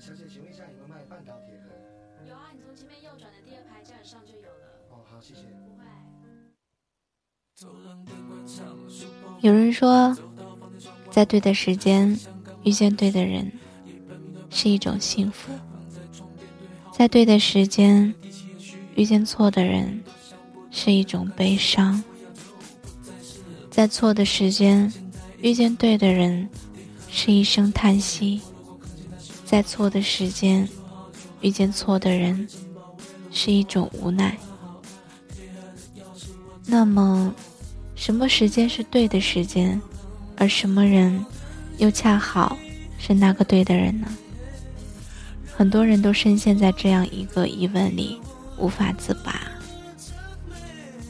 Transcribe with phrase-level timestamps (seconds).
[0.00, 1.68] 小姐，请问一下有没有卖半岛铁盒？
[2.26, 4.80] 有啊，你从前面右转的第二排架子上就有了。
[4.88, 5.42] 哦，好，谢谢。
[5.42, 5.84] 不会。
[9.42, 10.16] 有人说，
[11.10, 12.18] 在对的时间
[12.64, 13.52] 遇见对的人
[14.48, 15.52] 是一种幸福，
[16.90, 18.14] 在对的时间
[18.94, 20.02] 遇见错的人
[20.70, 22.02] 是一种悲伤，
[23.70, 24.90] 在错的时间
[25.42, 26.48] 遇见对的人
[27.10, 28.40] 是一声叹息，
[29.50, 30.68] 在错的时间
[31.40, 32.48] 遇见错的人
[33.32, 34.38] 是一种无奈。
[36.64, 37.34] 那么，
[37.96, 39.82] 什么时间是对的时间，
[40.36, 41.26] 而什么人
[41.78, 42.56] 又恰好
[42.96, 44.06] 是那个对的人呢？
[45.52, 48.20] 很多人都深陷在这样一个疑问里，
[48.56, 49.42] 无法自拔。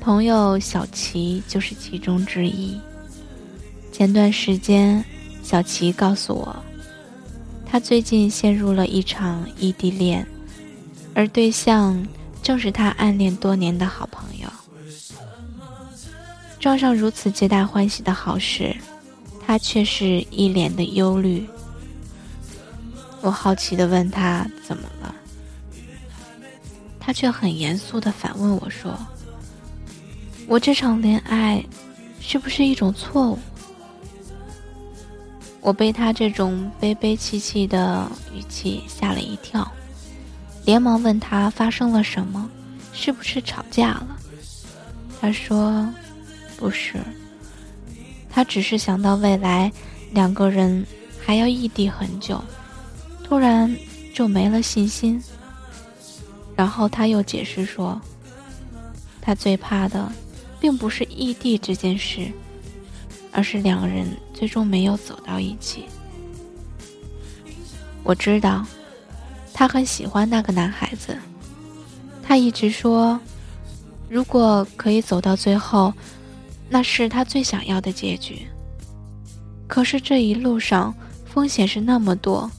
[0.00, 2.78] 朋友小齐就是其中之一。
[3.90, 5.04] 前段时间，
[5.42, 6.54] 小齐告诉我，
[7.70, 10.26] 他最近陷入了一场异地恋，
[11.14, 12.04] 而对象
[12.42, 14.48] 正是他暗恋多年的好朋友。
[16.58, 18.74] 撞上如此皆大欢喜的好事，
[19.46, 21.46] 他却是一脸的忧虑。
[23.20, 25.14] 我好奇地问他怎么了，
[26.98, 28.98] 他却很严肃地反问我说
[30.48, 31.62] ：“我这场恋爱
[32.20, 33.38] 是不是一种错误？”
[35.60, 39.70] 我被他这种悲悲戚戚的语气吓了一跳，
[40.64, 42.48] 连忙问他发生了什么，
[42.92, 44.16] 是不是吵架了？
[45.20, 45.88] 他说。
[46.60, 46.94] 不是，
[48.28, 49.70] 他只是想到未来
[50.10, 50.84] 两个人
[51.24, 52.42] 还要异地很久，
[53.22, 53.72] 突然
[54.12, 55.22] 就没了信心。
[56.56, 58.00] 然后他又解释说，
[59.20, 60.10] 他最怕的
[60.58, 62.28] 并不是异地这件事，
[63.32, 65.84] 而是两个人最终没有走到一起。
[68.02, 68.64] 我知道，
[69.52, 71.16] 他很喜欢那个男孩子，
[72.22, 73.18] 他一直说，
[74.08, 75.92] 如果可以走到最后。
[76.70, 78.46] 那是他最想要的结局。
[79.66, 82.50] 可是这一路上风险是那么多，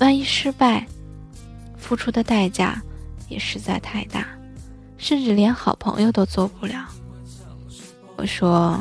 [0.00, 0.86] 万一失败，
[1.76, 2.82] 付出的代价
[3.28, 4.26] 也实在太大，
[4.96, 6.88] 甚至连好朋友都做不了。
[8.16, 8.80] 我说，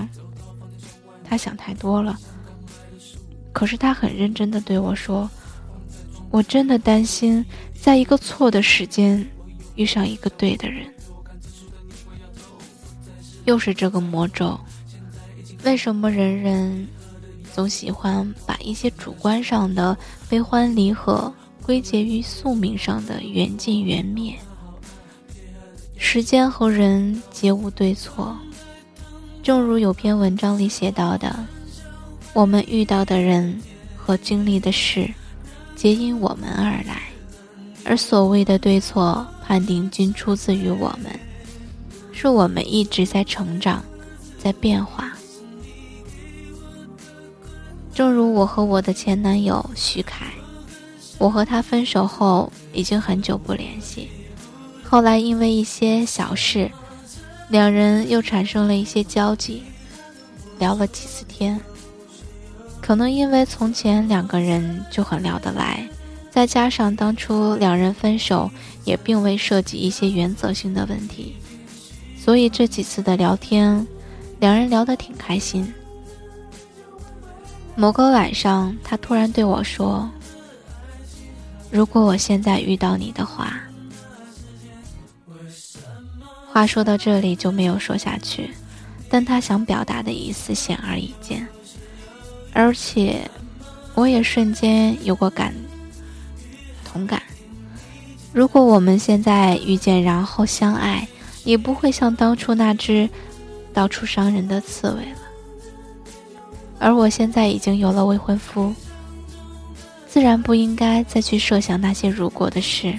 [1.28, 2.18] 他想太多了。
[3.52, 5.30] 可是他很认真的对我说
[6.30, 7.44] ：“我真的担心，
[7.74, 9.28] 在一个错的时间
[9.76, 10.86] 遇上一个对的人。”
[13.46, 14.60] 又是这个魔咒。
[15.64, 16.88] 为什么人人
[17.54, 19.98] 总喜欢把一些主观上的
[20.30, 21.34] 悲欢离合
[21.64, 24.38] 归结于宿命上的缘尽缘灭？
[25.98, 28.38] 时间和人皆无对错，
[29.48, 31.34] 正如有篇文章里写到的
[32.36, 33.58] ：“我们遇到的人
[33.96, 35.10] 和经历的事，
[35.74, 37.04] 皆因我们而来，
[37.86, 41.18] 而所谓的对错判定均出自于我们，
[42.12, 43.82] 是我们一直在成长，
[44.38, 45.14] 在变化。”
[47.96, 50.26] 正如我和我的前男友徐凯，
[51.18, 54.10] 我和他分手后已经很久不联系，
[54.84, 56.70] 后来因为一些小事，
[57.50, 59.64] 两人又产生了一些交集，
[60.60, 61.60] 聊了几次天。
[62.82, 65.88] 可能因为从前两个人就很聊得来，
[66.30, 68.50] 再加上当初两人分手
[68.84, 71.36] 也并未涉及一些原则性的问题，
[72.18, 73.86] 所以这几次的聊天，
[74.40, 75.74] 两人聊得挺开心。
[77.76, 80.10] 某个晚上，他突然对我说
[81.72, 83.62] ：“如果我现在遇到你的话。”
[86.58, 88.50] 话说到这里就没有说下去，
[89.12, 91.48] 但他想表达的意思显而易见，
[92.52, 93.30] 而且
[93.94, 95.54] 我也瞬间有过感
[96.84, 97.22] 同感。
[98.34, 101.08] 如果我们现在遇见，然后相爱，
[101.44, 103.08] 也不会像当初那只
[103.72, 105.20] 到处伤人的刺猬了。
[106.80, 108.74] 而我现在已经有了未婚夫，
[110.08, 112.98] 自然不应该再去设想那些如果的事。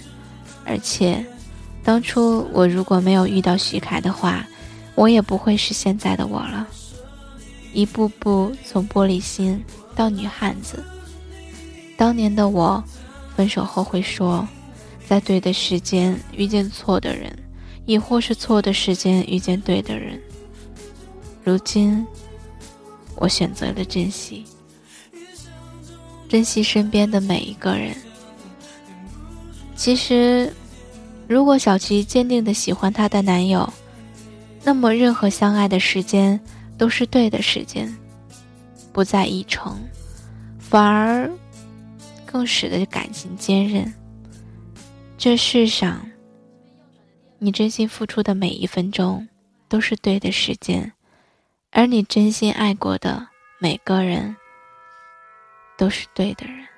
[0.64, 1.26] 而且，
[1.82, 4.46] 当初我如果没有遇到徐凯的话，
[4.94, 6.66] 我也不会是现在的我了。
[7.72, 9.62] 一步步从玻璃心
[9.94, 10.82] 到女汉子。
[11.96, 12.82] 当年的我，
[13.36, 14.46] 分手后会说，
[15.06, 17.36] 在对的时间遇见错的人，
[17.86, 20.20] 亦或是错的时间遇见对的人。
[21.44, 22.06] 如今。
[23.20, 24.44] 我选择了珍惜，
[26.28, 27.96] 珍惜身边的每一个人。
[29.74, 30.54] 其实，
[31.28, 33.70] 如果小琪坚定的喜欢她的男友
[34.64, 36.40] 那么任何相爱的时间
[36.78, 37.94] 都是对的时间
[38.92, 39.78] 不在一成
[40.58, 41.30] 反而
[42.24, 43.92] 更使得感情坚韧。
[45.16, 46.00] 这世上
[47.38, 49.26] 你真心付出的每一分钟
[49.68, 50.90] 都是对的时间
[51.70, 53.26] 而你真心爱过的
[53.60, 54.34] 每个人
[55.76, 56.77] 都是对的人。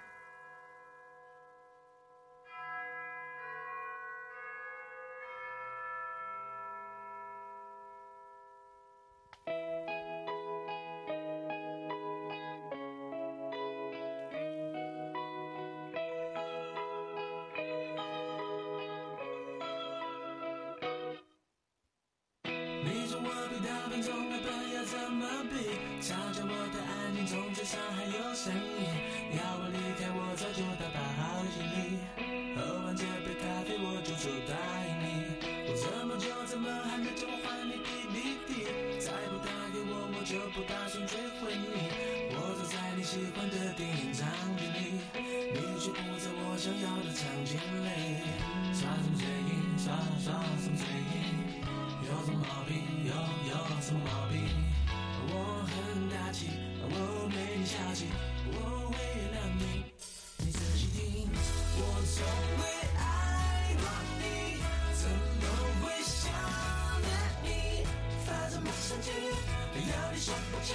[26.10, 28.82] 想着我的安静，从嘴上还有声音。
[29.30, 32.02] 要我离开，我早就打包好行李。
[32.58, 34.58] 喝完这杯咖啡，我就走答
[34.90, 35.38] 应你。
[35.70, 38.98] 我这么久怎么还没偷换你的 DVD？
[38.98, 41.94] 再不打给我，我就不打算追回你。
[42.34, 44.26] 我坐在你喜欢的电影场
[44.58, 47.54] 景里，你却不在我想要的场景
[47.86, 48.26] 里。
[48.74, 49.78] 耍什么嘴硬？
[49.78, 51.62] 耍耍什么嘴硬？
[52.02, 52.82] 有什么毛病？
[53.06, 53.14] 有
[53.46, 54.42] 有什么毛病？
[55.28, 56.48] 我很大气，
[56.82, 58.06] 我没你小气，
[58.46, 59.62] 我会原谅你。
[60.38, 61.28] 你仔细听，
[61.76, 62.16] 我从
[62.60, 62.62] 未
[62.96, 63.84] 爱过
[64.18, 64.24] 你，
[64.94, 65.04] 怎
[65.40, 65.44] 么
[65.82, 66.32] 会想
[67.02, 67.08] 念
[67.44, 67.46] 你？
[68.24, 69.12] 发什么神经？
[69.12, 70.74] 要你说不清，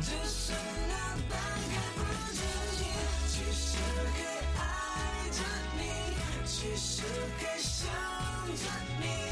[0.00, 0.52] 只是
[0.88, 0.92] 那
[1.28, 1.32] 半
[1.70, 1.98] 开不
[2.32, 2.38] 清
[2.76, 2.80] 醒，
[3.28, 3.68] 其实
[4.12, 4.18] 还
[4.60, 4.60] 爱
[5.30, 5.38] 着
[5.76, 5.80] 你，
[6.46, 7.02] 其实
[7.38, 7.86] 还想
[8.56, 8.64] 着
[9.00, 9.29] 你。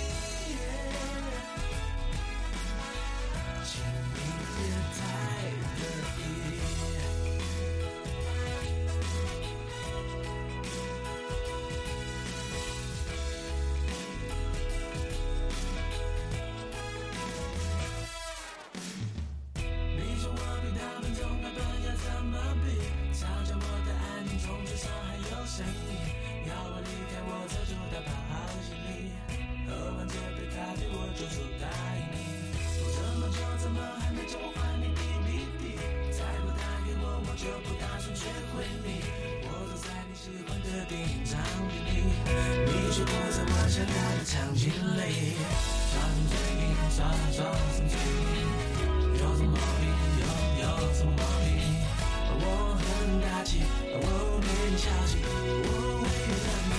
[43.79, 45.39] 尴尬的场景里，
[45.93, 46.99] 耍嘴硬，耍
[47.31, 47.47] 耍耍
[47.87, 48.43] 嘴硬，
[49.15, 49.87] 有什么毛病？
[50.19, 50.27] 有
[50.63, 51.49] 有什么毛病？
[52.41, 52.43] 我
[52.75, 52.83] 很
[53.23, 54.03] 大气，我
[54.43, 54.47] 没
[54.77, 55.71] 小气，我
[56.03, 56.75] 会原谅你。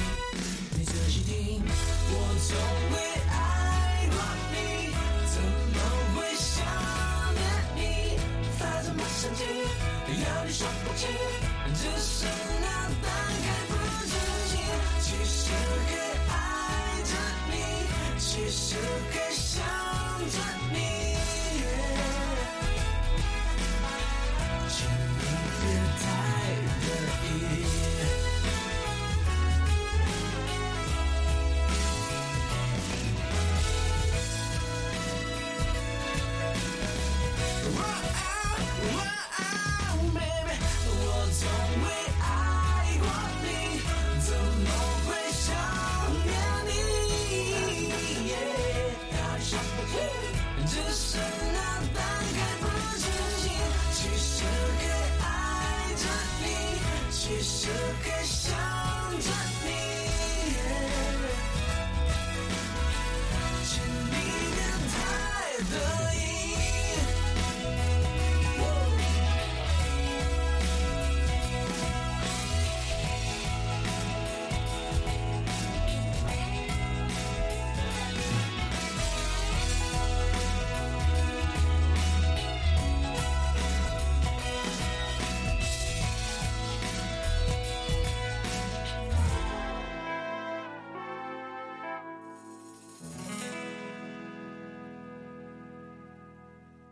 [0.77, 2.13] 你仔细听，我
[2.43, 2.49] 从
[2.91, 2.95] 未
[3.29, 3.31] 爱
[4.11, 4.13] 过
[4.51, 4.91] 你，
[5.31, 5.39] 怎
[5.71, 5.79] 么
[6.15, 6.51] 会想
[7.33, 7.41] 念
[7.77, 7.79] 你？
[8.59, 9.47] 发什么神经？
[9.47, 11.07] 要你说不清，
[11.75, 12.25] 只是
[12.59, 12.67] 那
[13.01, 13.07] 半
[13.45, 13.58] 开。
[18.51, 19.28] sugar.